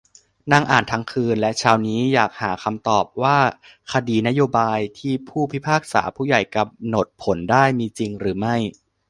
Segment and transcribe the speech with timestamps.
[0.51, 3.37] นั่งอ่านทั้งคืนและเช้านี้ อยากหาคำตอบว่า
[3.91, 8.55] "คดีนโยบาย" ที่ผู้พิพากษาผู้ใหญ่กำหนดผลได้ มีจริงหรือไม่?